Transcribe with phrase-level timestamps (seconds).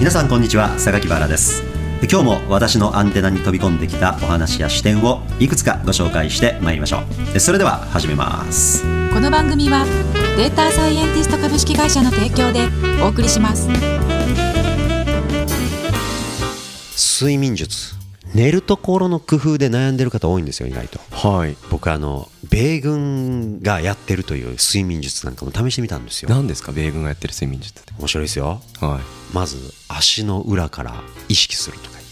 [0.00, 1.62] 皆さんこんにちは榊原です。
[2.10, 7.02] 今日も私のアンテナに飛び込んできたお話や視点をいくつかご紹介してまいりましょ
[7.34, 7.38] う。
[7.38, 8.82] それでは始めます。
[9.12, 9.84] この番組は
[10.38, 12.70] データサイエンティスト株式会社の提供で
[13.02, 13.68] お送りします。
[17.22, 17.94] 睡眠術。
[18.34, 20.98] 寝るところの工夫で悩んでる方多いんですよ意外と。
[21.10, 21.58] はい。
[21.70, 26.28] 僕あの米軍がやってるという睡眠術なんかも試してみたんですよ。
[26.28, 26.72] 何ですか？
[26.72, 27.92] 米軍がやってる睡眠術って。
[27.98, 28.60] 面白いですよ。
[28.80, 29.34] はい。
[29.34, 29.56] まず
[29.88, 32.10] 足の裏から意識するとか言って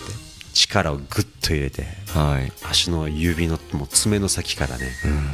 [0.55, 2.53] 力をグッと入れてはい。
[2.69, 4.93] 足の指のもう爪の先からね、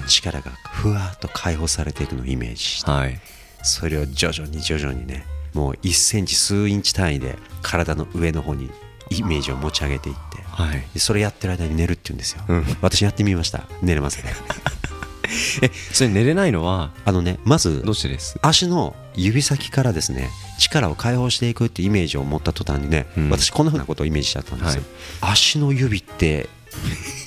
[0.08, 3.20] 力がふわっと解放されていくのをイメージしてはい。
[3.62, 8.70] それを徐々に徐々にねもう1センチ数インチ単位で体の上の方に
[9.10, 10.82] イメージを持ち上げていってはい。
[10.94, 12.64] でそれやってる間に寝るって言うんですよ、うん。
[12.80, 13.64] 私やってみました。
[13.82, 14.32] 寝れますね
[15.62, 18.38] えそれ寝れないのはあのねまずどうしてです？
[18.42, 23.30] 足の指先からですね力を解放していくってイメージを持った途端にね、うん。
[23.30, 24.82] 私こんなふうなことをイメージしちゃったんですよ、
[25.20, 26.48] 足の指って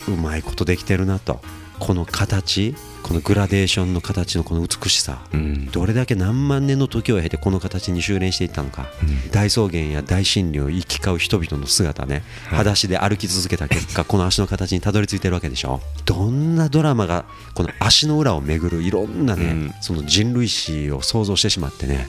[0.08, 1.42] うまいことできてるなと。
[1.80, 5.67] この形このグラデーションの形のこの美しさ、うん。
[5.72, 8.88] どれだけ何万年の時を経てこの形に修練していったのか、
[9.31, 15.81] 大草原や大森林を行き交う人々の姿ね、裸足で歩き続けた結果 この足の形にたどり着いてるわけでしょ。
[16.06, 19.73] どんなドラマがこの足の裏を巡るいろんなね、うん。
[19.81, 22.08] その人類史を想像してしまってね、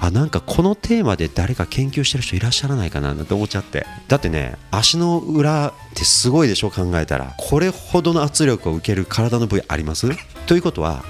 [0.00, 3.86] あなんかこのテーマで誰か研究してる人いらっしゃらないかななんて思っちゃって。
[4.06, 7.34] だってね足の裏ってすごいでしょ考えたら。
[7.38, 10.08] これほどの圧力を受ける体の部位あります？
[10.46, 11.04] ということは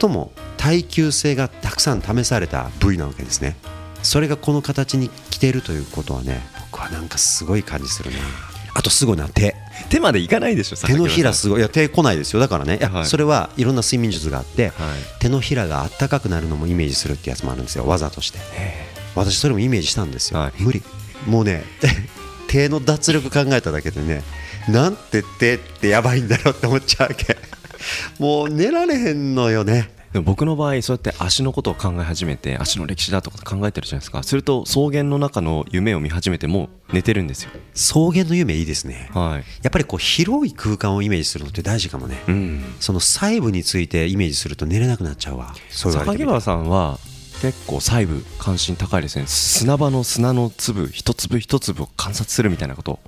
[0.00, 3.56] 最も耐久性がたくさん試された部位なわけですね。
[4.02, 6.40] それがこの形に来ているということはね
[6.70, 8.16] 僕はなんかすごい感じするな。
[8.74, 9.56] あとすごいな手。
[9.88, 11.60] 手までいかないでしょ手のひらすすごい。
[11.60, 12.40] いや手来ないですよ。
[12.40, 13.06] だからねはい。
[13.06, 14.74] それはいろんな睡眠術があって、はい。
[15.20, 17.86] 手のひらがあったかくなるのもイメージするってやつもあるんですよ。
[17.86, 18.38] 技として。
[19.14, 20.52] 私それもイメージしたんですよ、はい。
[20.62, 20.82] 無理。
[21.26, 21.64] もうね
[22.48, 24.22] 手の脱力考えただけでね
[24.68, 27.35] なんて手ってやばいんだろうって思っちゃうわけ
[28.18, 29.90] もう寝られへんのよね。
[30.12, 34.22] でも僕の場合そうやって足のことを考え始めて足の歴史だとか考えてるじゃないですか。
[34.22, 37.50] すると草原の中の夢を見始めてもう寝てるんですよ。
[37.74, 39.10] 草原の夢いいですね。
[39.12, 39.44] はい。
[39.62, 42.64] やっぱりこう広い空間をイメージするのって大事かもね、うん。
[42.80, 45.54] その細部についてイメージすると寝れなくなっちゃうわ。
[45.68, 46.98] そう言われ原さんは
[47.42, 49.26] 結構細部関心高いですね。
[49.26, 53.00] 砂場の砂の粒一粒一粒を観察するみたいなことを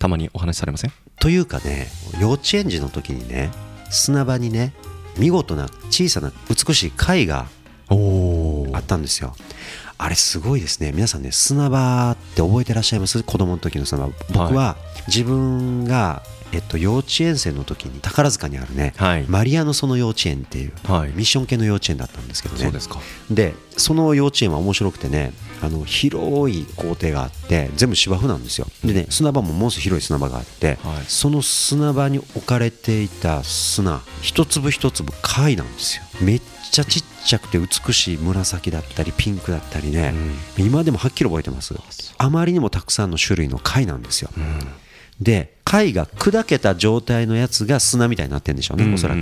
[0.00, 0.92] たまにお話しされません？
[1.20, 1.86] というかね
[2.20, 3.50] 幼稚園児の時にね
[3.90, 4.72] 砂場にね
[5.16, 7.46] 見事な小さな美しい貝が
[7.90, 9.34] おあったんですよ。
[9.96, 10.92] あれすごいですね。
[10.92, 13.22] 皆さんね砂場って覚えてらっしゃいます？
[13.22, 14.12] 子供の時の砂場。
[14.32, 14.76] 僕は
[15.08, 16.22] 自分が、
[16.52, 19.24] えっと、幼稚園生の時に宝塚にあるね、はい。
[19.26, 21.08] マリアの幼稚園っていう、はい。
[21.10, 22.62] ミッション系の幼稚園だったんですけどね。
[22.62, 23.00] そうですか。
[23.30, 28.66] でその幼稚園は面白くてねあの広い校庭があって全部芝生なんですよ。
[28.84, 31.04] でね砂場もものすごい広い砂場があって、はい。
[31.08, 36.02] その砂場に置かれていた砂一粒一粒貝なんですよ。
[36.20, 40.12] めっちゃちっちゃくて美しい紫だったりピンクだったりね、
[40.58, 41.74] 今でもはっきり覚えてます。
[42.18, 44.30] あまりにもたくさんの種類の貝なんですよ、
[45.20, 48.94] で貝が砕けた状態のやつが砂みたいになってるんでしょうね、うん。
[48.94, 49.18] おそらく。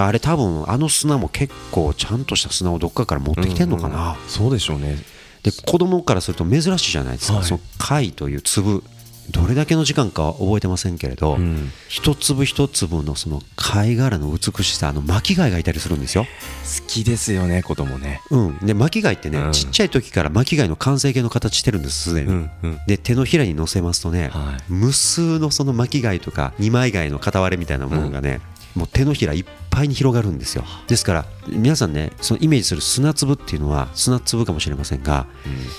[0.00, 4.96] らあれ多分あの砂も結構ちゃんとした砂をどっかから持ってきてんのかな、そうでしょうね。
[5.42, 8.82] で子供からすると珍しいじゃないですか、はいその貝という粒。
[9.30, 11.70] どれだけの時間かは覚えてませんけれど、うん。
[11.88, 18.20] 一粒一粒のその貝殻の美しさあの巻き貝がいたりするんですよ、好きですよね子供ね。
[18.30, 19.52] うん、で巻き貝ってね、うん。
[19.52, 22.78] ちっちゃい時から巻き貝の完成形の形してるんですすでに、うんうん。
[22.88, 24.72] で手のひらに乗せますとね、はい。
[24.72, 28.40] 無数のその巻き貝とか二枚貝の片割れみたいなものがね、
[28.74, 30.64] もう手のひらいっぱいに広がるんですよ。
[30.86, 35.26] ですから皆さんねそのイメージする砂粒っていうのは砂粒かもしれませんが、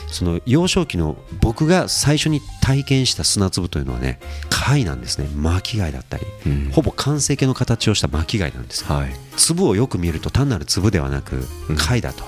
[0.08, 5.28] その幼少期の僕が最初に体験した砂粒というのはね貝なんですね。
[5.36, 6.70] 巻き貝だったり、うん。
[6.72, 8.96] ほぼ完成形の形をした巻き貝なんですよ。
[8.96, 9.14] はい。
[9.38, 11.76] 粒をよく見ると単なる粒ではなくうん。
[11.76, 12.24] 貝だと、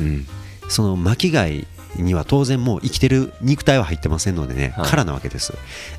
[0.00, 0.26] うん。
[0.68, 4.88] その巻き貝には当然もう生きてる肉体は入ってませんのでね、はい。
[4.88, 5.52] 殻なわけです。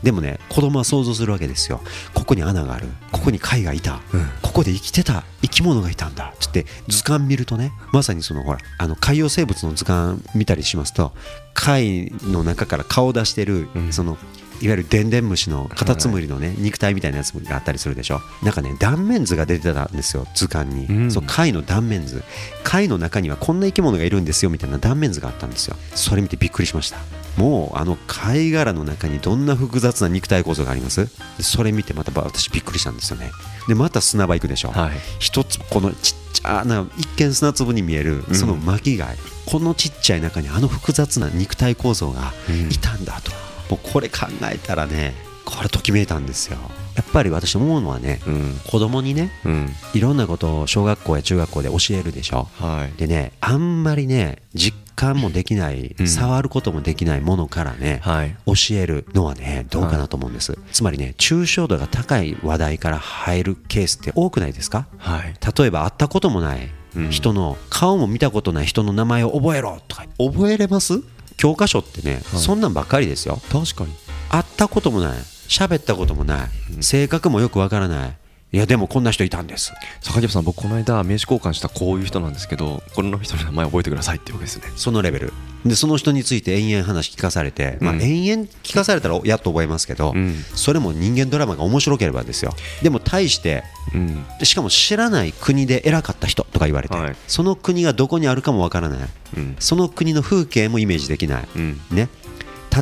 [0.03, 1.81] でもね子供は想像するわけですよ。
[2.13, 2.87] ここに穴がある。
[3.11, 4.25] ここに貝がいた、うん。
[4.41, 5.23] ここで生きてた。
[5.41, 6.33] 生き物がいたんだ。
[6.39, 11.11] つって図鑑見るとねまさにそのほらあの海洋生物の図鑑見たりしますと
[11.53, 13.93] 貝の中から顔を出してる、うん。
[13.93, 14.17] その
[14.61, 18.21] いわゆるでんでん虫のカタツムリのね、肉体みたいなやつがあったりするでしょ。
[18.43, 21.11] なんかね断面図が出てたんですよ図鑑に、うん。
[21.11, 22.23] そう貝の断面図。
[22.63, 25.75] 貝の中にはこんな生き物がいるんですよみたいな断面図があったんですよ。
[25.95, 26.97] それ見てびっくりしました。
[27.37, 31.05] もうあの貝殻の中にどんな複雑な肉体構造があります？
[31.37, 33.31] でそれ見てまた私びっくりしたんですよね。
[33.67, 34.91] でまた砂場行くでしょ、はい。
[35.19, 42.33] 一つこのちっちゃな一見砂粒に見えるその巻貝、このちっちゃい中にあの複雑な肉体構造が
[42.69, 43.31] いたんだと、
[43.71, 45.15] もうこれ考えたらね
[45.45, 46.59] これときめいたんですよ。
[46.95, 48.59] やっぱり私思うのはね、うん。
[48.69, 49.69] 子供にねうん。
[49.93, 52.47] いろんなことを小学校や中学校で教えるでしょ。
[52.59, 52.97] はい。
[52.97, 56.07] でねあんまりね実感もできない、うん。
[56.07, 58.35] 触ることもできないものからね、はい。
[58.45, 64.87] 教えるのはねどうかなと思うんです、つまりね抽象度が高い話題から入るケースって多くないですか？
[64.97, 65.33] はい。
[65.57, 67.09] 例えば会ったこともないうん。
[67.09, 70.05] 人の顔も見たことない人の名前を覚えろとか。
[70.19, 71.01] 覚えれます？
[71.41, 73.41] 教科書ってね、そんなんばっかりですよ。
[73.51, 73.91] 確かに。
[74.29, 75.17] 会ったこともない。
[75.47, 76.49] 喋ったこともない。
[76.83, 78.17] 性格もよくわからない
[78.53, 79.71] いやでもこんな人いたんです。
[80.01, 84.65] 坂木さん僕この間名刺交換したこういう人なんですけどこの人の名前覚えてくださいってわけですね。
[84.75, 85.33] そのレベル。
[85.65, 90.35] でその人について延々話聞かされて、まあ、うん延々聞かされたらやっと覚えますけど、うん。
[90.53, 92.53] それも人間ドラマが面白ければですよ。
[92.81, 93.63] でも対して
[93.93, 94.25] うん。
[94.37, 97.15] でしかも知らない国で偉かった人とか言われて、はい。
[97.27, 99.09] その国がどこにあるかもわからない。
[99.37, 99.55] うん。
[99.59, 101.79] その国の風景もイメージできない、うん。
[101.89, 102.09] ね、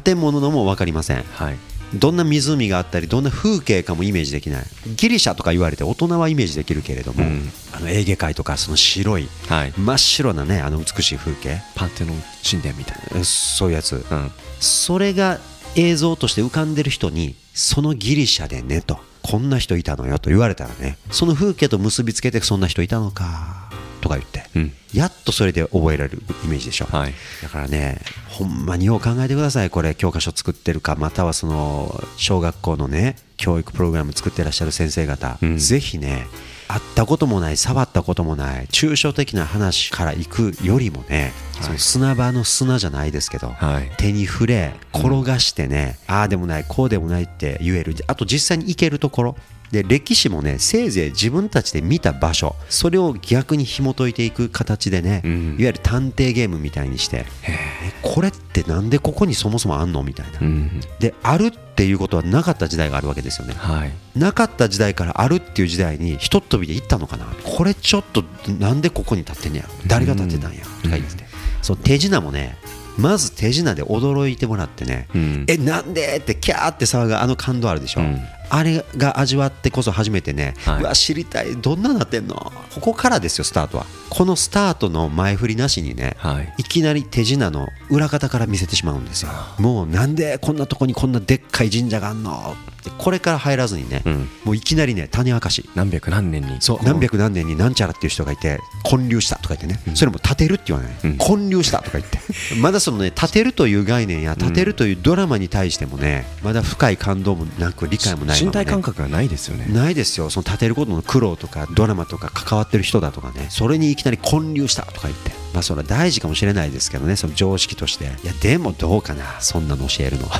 [0.03, 1.23] 建物のも分かりません。
[1.23, 4.63] はいどんな湖があったりどんな風景かもイメージできない。
[4.95, 7.49] ギリシャとか言われて大人はイメージできるけれども、うん。
[7.73, 9.73] あのエーゲ海とかその白いはい。
[9.77, 11.61] 真っ白なねあの美しい風景。
[11.75, 14.05] パンテノン神殿みたいえそういうやつ。
[14.09, 14.31] なうん。
[14.59, 15.39] それが
[15.75, 23.68] 映像として浮かんでる人にそのギリシャでねとこんな人いたのよと言われたらねその風景と結びつけてそんな人いたのか
[23.99, 24.73] とか言ってうん。
[24.93, 27.13] やっとそれで覚えられるイメージでしょ、はい。
[27.43, 29.69] だからねほんまによう考えてください。
[29.69, 35.57] これ教科書作ってるかまたはその小学校のね教育プログラム作ってらっしゃる先生方、うん。
[35.57, 36.25] ぜひね
[36.67, 41.63] 会ったこともない触ったこともない抽象的な話から行くよりもね、はい。
[41.63, 43.91] その砂場の砂じゃないですけど、はい。
[43.97, 47.95] 手に触れ転がしてね、ああでもないこうでもないって言える。
[48.05, 49.35] あと実際に行けるところ
[49.71, 55.31] で歴史もねせいぜい自分たちで見た場所それを逆に紐解いていく形でね、うん。
[55.31, 57.57] いわゆる探偵ゲームみたいにしてえ。
[58.01, 60.01] これってなんでここにそもそもあんの？
[60.03, 60.81] みたいな、うん。
[60.99, 63.53] であるっていうことはなかった時代があるわけですよね。
[63.53, 63.91] はい。
[64.15, 67.25] なかった時代からあるっていう時代にひとっ飛びで行ったのかな？
[67.43, 68.23] これちょっと
[68.59, 69.65] なんでここに立ってんねや？
[69.65, 70.61] ろ誰が立ってたんや？
[70.61, 71.25] ろとか言って、
[71.61, 72.57] そう手品もね
[72.97, 75.45] まず手品で驚いてもらってね、うん。
[75.47, 76.17] えなんで？
[76.17, 78.19] ってキャーって騒ぐあの感動あるでしょ、うん
[78.49, 80.81] あれが味わってこそ初めてね、はい。
[80.81, 81.55] うわ知りたい。
[81.55, 82.51] どんななってんの？
[82.73, 83.85] ここからですよスタートは。
[84.09, 86.53] このスタートの前振りなしにね、はい。
[86.57, 89.31] いきなり手品の裏方から見せてしまうんですよ。
[89.59, 92.55] もうなんでこんなとこにこんなでっかい神社があんの？
[92.97, 94.29] これから入らずにね、うん。
[94.45, 101.17] もういきなりね種明かし何百何年にそう何百何年になんちゃらっていう人がいて建立したとか言ってね、それも建てるって言わない、うん。
[101.17, 102.19] 建立したとか言って。
[102.59, 109.65] まだそのね建てるという概念や建てるというドラマに対してもねまだ深い感動もなく理解もないね、身体感覚がないですよね。
[109.69, 110.29] ないですよ。
[110.29, 113.47] その建てることの苦労とかドラマとか関わってる人だとかね。
[113.49, 118.05] それにいきなり建立したとか言ってまあそれは大事かもしれないですけどねその常識として。
[118.23, 120.39] いやでもどうかなそんなの教えるのは。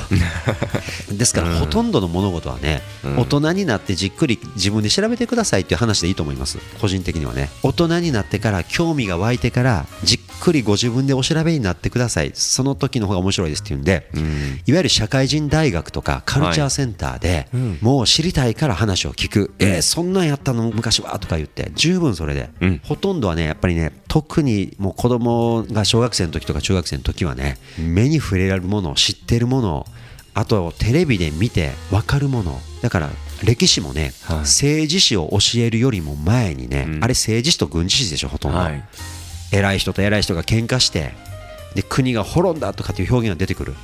[1.12, 3.18] ですから、ほとんどの物事はね、うん。
[3.18, 6.58] 大人になってじっくり自分で調べてくださいっていう話でいいと思います。
[6.80, 7.50] 個人的にはね。
[7.62, 12.32] 大人になってから興味が湧いてからじっくりご自分でお調べになってください。
[12.34, 14.60] その時の方が面白いですっていうんで、うん。
[14.66, 17.78] いわゆる社会人大学とかカルチャーセンターで、うん。
[17.80, 22.80] もう知りたいから話を聞く、えーそんなんやったの昔はとか言って十分それで、うん。
[22.84, 29.86] ほとんどはねやっぱりね特にもう子供が小学生の時とか中学生の時はね目に触れられるもの知ってるもの
[30.34, 32.60] あとテレビで見て分かるもの。
[32.82, 33.10] だから
[33.44, 34.38] 歴史もね、はい。
[34.38, 37.04] 政治史を教えるよりも前にね、うん。
[37.04, 38.82] あれ政治史と軍事史でしょほとんど、はい。
[39.52, 41.12] 偉い人と偉い人が喧嘩して
[41.74, 43.74] で国が滅んだとかっていう表現が出てくる。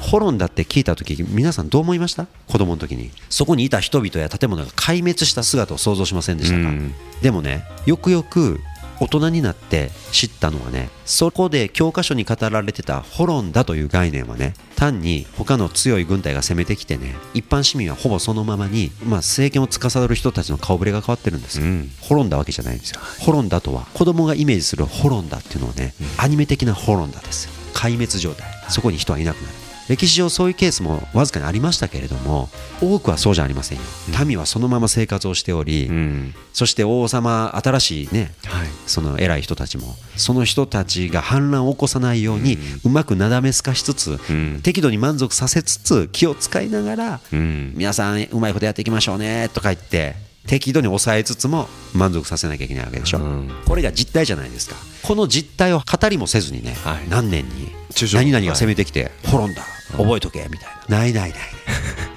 [0.00, 2.26] 滅んだって聞いた時皆さんどう思いました？
[2.48, 3.10] 子供の時に。
[3.30, 6.92] そこにいた人々や建物が壊滅した姿を想像しませんでしたか、うん。
[7.22, 8.60] でもねよくよく
[9.00, 21.90] 大人になって知ったのはねそこで教科書に語られてた滅んだという概念はね単に他の強い軍隊が攻めてきてね一般市民はほぼそのままに、まあ、政権を司る人たちの顔ぶれが変わってるんですよ、うん。
[22.00, 23.00] 滅んだわけじゃないんですよ。
[23.20, 28.46] 滅んだとは子供がイメージする滅んだっていうのはね、アニメ的な滅んだです壊滅状態。
[28.68, 32.48] そこに人はいなくなる歴史上そういうケースもわずかにありましたけれども
[32.80, 33.84] 多くはそうじゃありませんよ。
[34.26, 38.68] 民はそのまま生活をしており、うんそして王様新しいねはい。
[38.86, 44.60] その偉い人たちもその人たちが反乱を起こさないようにうまくなだめすかしつつ、うん。
[44.62, 47.74] 適度に満足させつつ気を使いながら、うん。
[47.76, 50.14] 皆さんうまいことやっていきましょうねとか言って
[50.46, 53.50] 適度に抑えつつも満足させなきゃいけないわけでしょ、うん。
[53.66, 54.76] これが実態じゃないですか。
[55.02, 57.08] この実態を語りもせずにね、はい。
[57.10, 57.70] 何年に
[58.14, 59.62] 何々が攻めてきて滅んだ
[59.92, 60.98] 覚えとけみたいな。
[60.98, 61.40] ないないない。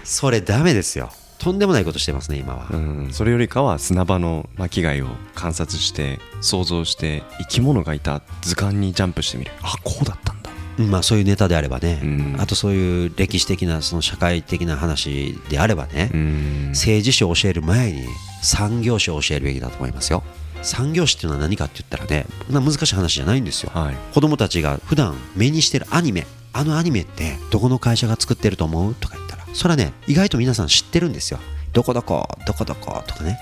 [0.03, 1.11] それダメですよ。
[1.39, 9.51] とんでもないことしてますね今は、うん、それよりかは砂場の巻貝を観察して想像して生き物がいた図鑑にジャンプしてみる。
[9.61, 10.49] あこうだったんだ。
[10.77, 12.35] まあ、そういうネタであればね、うん。
[12.39, 16.67] あとそういう歴史的なその社会的な話であればね、うん。
[16.69, 18.05] 政治史を教える前に
[18.41, 20.23] 産業史を教えるべきだと思いますよ。
[20.61, 23.71] 産業史っていうのは何かって言ったらね難しい話じゃないんですよ。
[23.73, 23.95] はい。
[24.13, 26.25] 子供たちが普段目にしてるアニメ
[26.59, 28.93] あのアニメってどこの会社が作ってると思う？
[28.93, 31.39] とか言ったらそれはね意外と皆さん知ってるんですよ。
[31.71, 33.39] どこどこどこどことかね。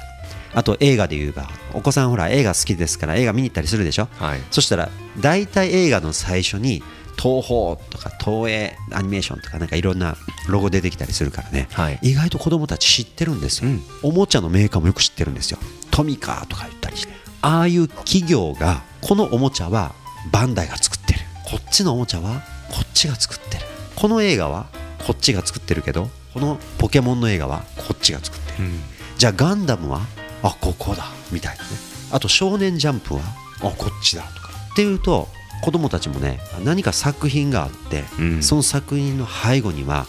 [0.53, 4.07] あと映画で言えばお子さんほら映画好きですから映画見に行ったりするでしょ？
[4.19, 4.41] はい。
[4.51, 6.83] そしたら大体映画の最初に
[7.19, 10.15] 東宝とか東映アニメーションとかなんかいろんな
[10.47, 11.99] ロゴ出てきたりするからね、はい。
[12.03, 13.81] 意外と子供たち知ってるんですよ、うん。
[14.03, 15.57] おもちゃのメーカーもよく知ってるんですよ。
[15.89, 17.13] トミカとか言ったりして。
[17.41, 19.95] ああいう企業がこのおもちゃは
[20.31, 21.19] バンダイが作ってる。
[21.49, 23.63] こっちのおもちゃはこっちが作ってる。
[23.95, 24.67] この映画は
[25.05, 28.65] こっちが作ってるけどこのポケモンの映画はこっちが作ってる。
[28.65, 28.79] うん。
[29.17, 30.01] じゃあガンダムは
[30.43, 31.69] あここだみたいなね。
[32.11, 33.21] あと少年ジャンプは
[33.59, 34.49] あこっちだとか。
[34.71, 35.27] っていうと
[35.63, 38.43] 子供たちもね何か作品があって、うん。
[38.43, 40.05] その作品の背後には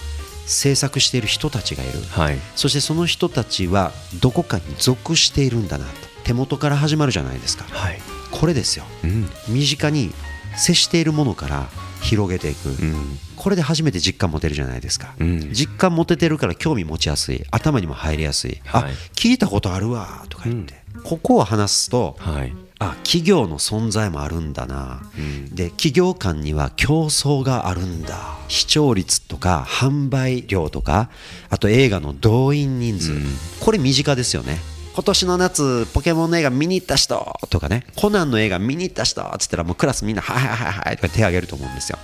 [0.46, 2.00] 制作している人たちがいる。
[2.10, 2.38] はい。
[2.56, 7.64] そしてその人たちはどこかに属しているんだなって手元から始まるじゃないですか。
[7.70, 8.00] はい。
[8.30, 8.84] これですよ。
[9.04, 9.28] うん。
[9.48, 10.12] 身近に
[10.56, 11.68] 接しているものから
[12.08, 13.18] 広げていく、うん。
[13.36, 15.52] これで初めて実感持てるじゃないですか、うん。
[15.52, 17.44] 実感持ててるから興味持ちやすい。
[17.50, 18.92] 頭にも入りやすい、あはい。
[19.14, 20.74] 聞いたことあるわとか言って、
[21.04, 22.54] ここを話すとはい。
[22.80, 25.54] あ企業の存在もあるんだな、うん。
[25.54, 28.36] で企業間には競争があるんだ。
[28.48, 31.10] 視聴率とか販売量とか
[31.50, 33.26] あと映画の動員人数、うん。
[33.60, 34.58] これ身近ですよね
[34.98, 41.98] 今年の夏ポケモンの映画見に行った人とかねコナンの映画見に行った人って言ったらもうクラスみんなはいはいはいはいとか手挙げると思うんですよ、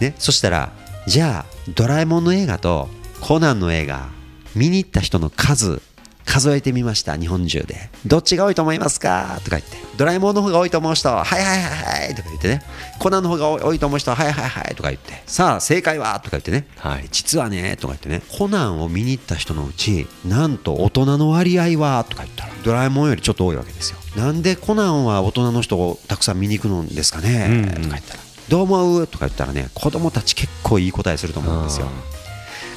[0.00, 0.72] ね、そしたら
[1.06, 2.88] じゃあドラえもんの映画と
[3.20, 4.08] コナンの映画
[4.56, 5.80] 見に行った人の数
[6.24, 7.88] 数えてみました日本中で。
[8.04, 9.40] どっちが多いと思いますか？
[9.44, 9.76] とか言って。
[10.00, 12.62] ドラえもんの方が多いと思う人はいはいはいはいとか言ってね。
[12.98, 15.22] コナンの方が多いと思う人はいはいはいとか言って。
[15.26, 17.06] さあ正解はとか言ってね、はい。
[17.10, 18.22] 実はねとか言ってね。
[18.38, 23.98] コナンを見に行った人のうちなんと大人の割合はとか言ったらドラえもんよりちょっと多いわけですよ。
[24.16, 27.58] なんでコナンは大人の人をたくさん見に行くのですかね、うん。
[27.58, 28.20] うんとか言ったら。
[28.48, 29.06] どう思う？
[29.06, 31.88] とか言ったらね子供たち結構いい答えすると思うんですよ。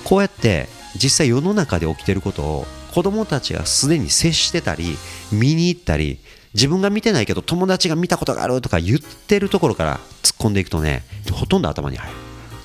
[0.03, 4.97] こうやって実際世の中で起きてることを子供たちがすでに接してたり
[5.31, 6.19] 見に行ったり
[6.53, 12.15] 自分が見てないけど友達が見たことがあるとか言ってるところから突っ込んでいくとねほとんど頭に入る。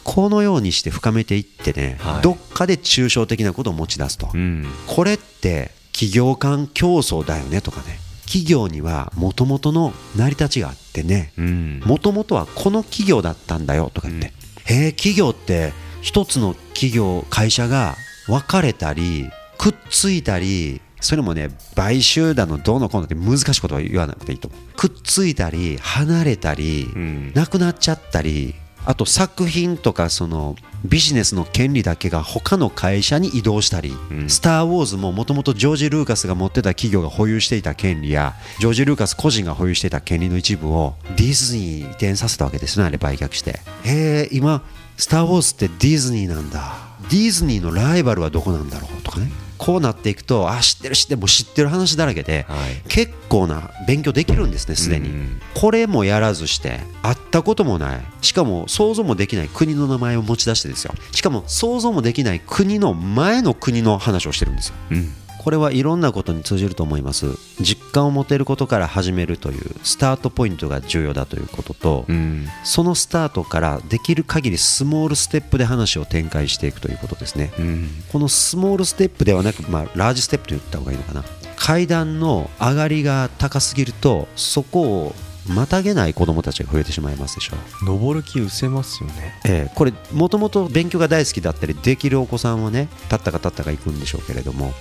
[0.05, 2.23] このようにして深めていってね、はい。
[2.23, 4.67] どっかで抽象的なことを持ち出すと、うん。
[4.87, 7.99] これって企業間競争だよねとかね。
[8.25, 11.33] 企業にはもともとの成り立ちがあってね。
[11.37, 11.83] うん。
[11.85, 14.33] もともとはこの企業だったんだよとか言って、
[14.65, 17.95] へえ企業って一つの企業会社が
[18.27, 24.61] 分かれたりくっついたりそれもね買収だのどうのこうのって難しいことは言わなくていいと思う。
[24.77, 27.33] くっついたり離れたり、うん。
[27.35, 34.31] なくなっちゃったりあと作品とかそのビジネスの権利だけが他の会社に移動したり、うん。
[34.31, 43.61] スター・ウォーズももともとジョージ・ルーカスが持ってた企業が保有していた権利やジョージ・ルーカス個人が保有していた権利の一部をディズニーに移転させたわけですねあれ売却して。
[43.85, 44.63] へえ今
[44.97, 46.89] スター・ウォーズってディズニーなんだ。
[47.11, 52.83] ディズニーのライバルはどこなんだろうとかねこうなっていくとあ知ってる知ってるもう知ってる話だらけで、はい。
[52.89, 58.01] 結構な勉強できるんですねすでに、うんこれもやらずして会ったこともない。
[58.23, 60.95] しかも想像もできない国の名前を持ち出してですよ。
[61.11, 64.75] しかも想像もできない国の前の国の話をしてるんですよ。
[64.93, 67.27] うんこれはいろんなことに通じると思います。
[67.61, 72.47] 実感を持てることから始めるというスタートポイントが重要だということと、うん。
[72.65, 77.53] そのスタートからできる限りスモールステップで話を展開していくということですね。
[77.59, 77.89] うん。
[78.13, 81.25] このスモールステップではなく、まあ、ラージステップと言った方がいいのかな。
[81.57, 85.15] 階段の上がりが高すぎるとそこを
[85.49, 89.41] またげない子どもたちが増えてしまいますでしょう、登る気失せますよね。
[89.45, 94.73] ええこれもともと勉強が大好きだったりできるお子さんはね立ったか立ったか行くんでしょうけれども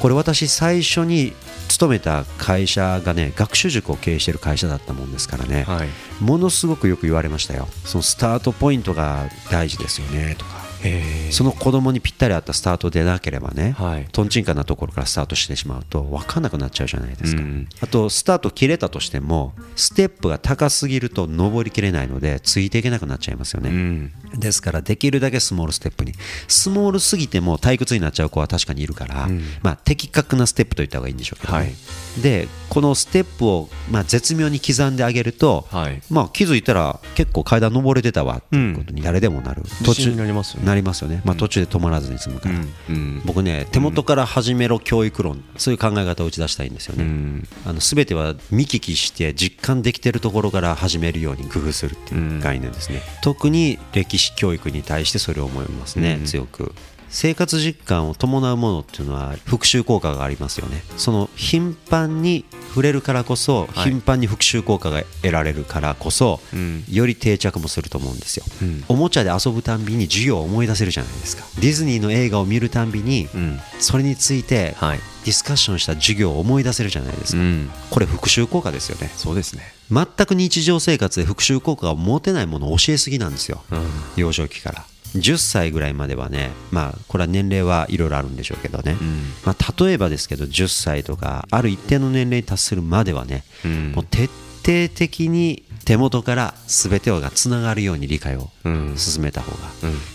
[0.00, 1.34] これ私最初に
[1.68, 5.88] 勤めた会社がね学習塾を経営している会社だったもんですからね、はい。
[6.20, 7.68] ものすごくよく言われましたよ。
[7.84, 10.59] そのスタートポイントが大事ですよねとか
[11.30, 14.06] その子供にぴったり合ったスタートでなければね、はい。
[14.12, 17.68] とんちんかなところからスタートしてしまうと分かんなくなっちゃうじゃないですか、うん。
[17.80, 24.12] あとスタート切れたとしてもステップが高すぎると登りきれないのでついていけなくなっちゃいますよね、うん。
[24.38, 26.12] ですからできるだけスモールステップに。
[26.48, 29.42] スモールすぎても退屈になっちゃう子は確かにいるから、うん。
[29.62, 31.58] まあ、的確なステップといった方がいいんでしょうけど、ね。
[31.58, 31.74] はい。
[32.22, 36.00] でこのステップを、まあ、絶妙に刻んであげると、はい。
[36.08, 40.66] まあ、気づいたら結構階段登れてたわっていうことに誰でもなる、自信になりますよね。
[40.66, 42.68] なりますよね、まあ、途中で止まらずに済むから、うん。
[42.88, 43.22] うん。
[43.26, 45.42] 僕ね手元から始めろ教育論。
[45.56, 47.48] そういう考え方を打ち出したいんですよね、うん。
[47.66, 56.24] あの全ては見聞きして実感できてるところから始めるように工夫するっていう概念ですね、特に歴史教育に対してそれを思いますね、うん。
[56.24, 56.72] 強く
[57.10, 60.82] 生活実感を伴うものっていうのは復習効果がありますよね。
[60.96, 63.90] その頻繁に触れるからこそはい。
[63.90, 66.84] 頻繁に復習効果が得られるからこそ、うん。
[66.88, 68.84] より定着もすると思うんですよ、うん。
[68.88, 71.44] おもちゃで遊ぶたんびに授業を思い出せるじゃないですか。
[71.60, 73.60] ディズニーの映画を見るたんびにうん。
[73.80, 75.00] それについてはい。
[75.24, 77.70] ディスカッションした授業を思い出せるじゃないですか、うん。
[77.90, 79.10] これ復習効果ですよね。
[79.16, 79.74] そうですね。
[79.90, 83.62] 全く日常生活で復習効果が持てないものを教えすぎなんですよ。
[83.70, 83.80] うん。
[84.16, 89.22] 幼少期から10歳ぐらいまではねまあこれは年齢はいろいろあるんでしょうけどね、うん。
[89.44, 93.92] まあ、例えばですけど10歳とかある一定の年齢に達するまではね、うん。
[93.92, 98.94] もう徹底的に手元から全てがつながるように理解をうん。
[98.96, 99.58] 進めた方が、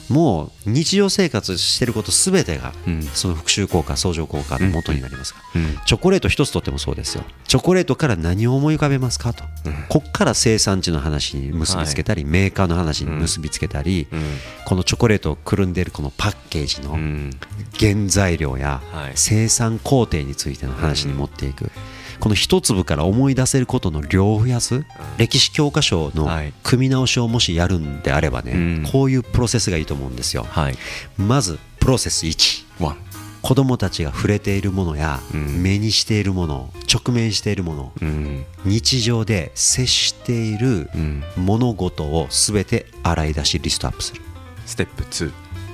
[0.09, 0.15] うん。
[0.15, 3.03] もう日常生活してること全てが、うん。
[3.03, 5.77] その復習効果相乗効果の元になりますから、うん。
[5.85, 7.25] チョコレート一つとってもそうですよ。
[7.45, 9.43] チョコレートから何を思い浮かべますかと、
[9.89, 14.21] こっから生産地の話に結びつけたり、メーカーの話に結びつけたり、うん。
[14.63, 17.31] このチョコレートをくるんでいるこのパッケージのうん。
[17.77, 19.11] 原材料やはい。
[19.15, 21.69] 生産工程についての話に持っていく、
[22.19, 24.85] この一粒から思い出せることの量を増やす、
[25.17, 26.53] 歴史教科書のはい。
[26.63, 28.83] 組み直しをもしやるんであればね、うん。
[28.91, 30.45] こういうプロセスがいいと思うんですよ。
[30.49, 30.77] はい。
[31.17, 32.97] まずプロセス1ワン。
[33.41, 35.61] 子どもたちが触れているものや、うん。
[35.61, 38.45] 目にしているもの直面しているものうん。
[38.65, 41.23] 日常で接しているうん。
[41.37, 44.21] 物事を全て洗い出しリストアップする。
[44.65, 45.31] ステップ2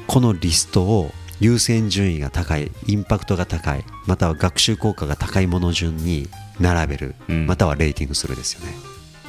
[0.08, 6.30] このリストを優先順位が高いインパクトが高いまたは学習効果が高いもの順に
[6.60, 7.48] 並べる、うん。
[7.48, 8.74] またはレーティングするですよね。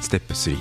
[0.01, 0.59] ステップ3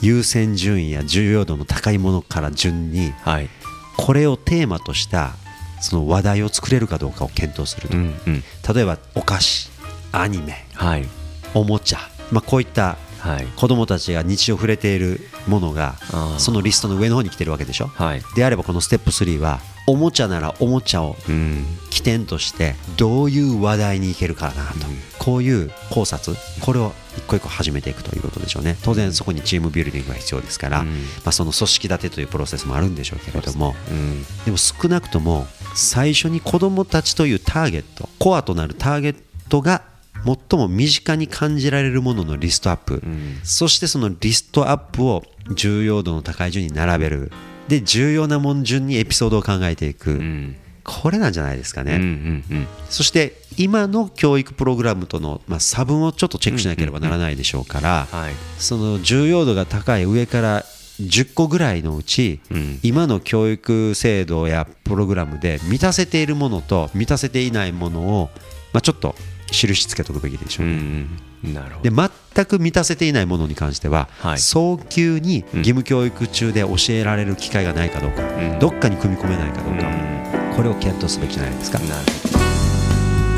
[0.00, 3.50] 優先順位や重要度の高いものから順にはい。
[3.98, 5.34] これをテーマとした
[5.80, 8.42] その話題を作れるかどうかを検討すると、うんうん。
[8.74, 9.70] 例えばお菓子
[10.12, 11.06] アニメはい。
[11.52, 11.98] おもちゃ、
[12.30, 12.96] まあ、こういった
[13.28, 13.46] はい。
[13.56, 15.96] 子どもたちが日常触れているものが
[16.38, 17.88] そのリストの上の方に来てるわけでしょ？
[17.88, 18.22] はい。
[18.34, 21.64] であればこのステップ3はおもちゃならおもちゃをうん。
[21.90, 24.98] 起点としてどういう話題にいけるかなと、うん。
[25.18, 28.76] こういう考察これを一個一個始めていくということでしょうね。
[28.82, 30.88] 当然そこにチームビルディングが必要ですから、うん。
[30.88, 30.94] ま
[31.26, 33.74] あ、その組織立てというプロセスもあるんでしょうけれども。
[33.90, 34.22] うん。
[34.44, 39.16] でも少なくとも最初に子どもたちというターゲットコアとなるターゲッ
[39.48, 39.82] トが
[40.24, 43.40] 最も身近に感じられるもののリストアップ、うん。
[43.44, 47.32] そしてそのリストアップを重要度の高い順に並べる。
[47.68, 50.56] で重要なもん順にエピソードを考えていく、うん。
[50.84, 52.66] これなんじゃないですかね、うんうんうん。
[52.88, 58.32] そして今の教育プログラムとの、まあ、差分をちょっとチェックしなければならないでしょうから、はい。
[58.58, 60.64] その重要度が高い上から
[60.98, 62.80] 10個ぐらいのうち、うん。
[62.82, 68.30] 今の教育制度やプログラムで満たせているものと満たせていないものを、
[68.72, 69.14] まあ、ちょっと
[69.50, 71.54] 印つけておくべきでしょうね、うんうん。
[71.54, 74.38] なるほでど全く満たせていないものに関しては、はい。
[74.38, 78.58] 早急にうん義務教育中で教えられる機会がないかどうか、うん。
[78.58, 80.56] どっかに組み込めないかどうか、うん。
[80.56, 81.78] これを検討すべきじゃないですか。
[81.78, 82.38] なるほど。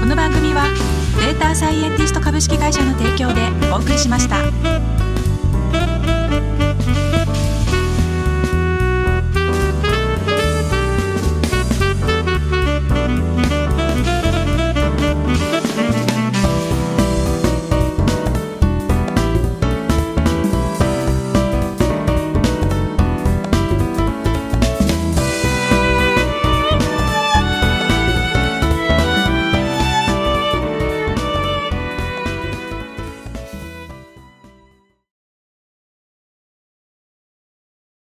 [0.00, 0.64] この番組は
[1.18, 5.09] データサイエンティスト株式会社の提供でお送りしました。